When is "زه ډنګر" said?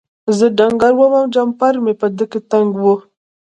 0.37-0.93